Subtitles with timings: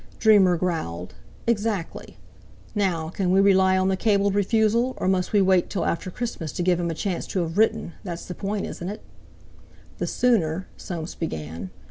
[0.17, 1.13] Dreamer growled.
[1.45, 2.17] "Exactly.
[2.73, 6.51] Now, can we rely on the cabled refusal, or must we wait till after Christmas
[6.53, 9.03] to give him a chance to have written—that's the point, isn't it?"
[9.99, 11.69] "The sooner...." Soames began.